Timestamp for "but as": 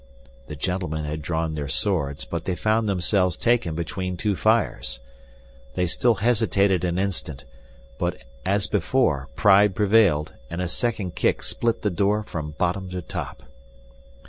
7.99-8.65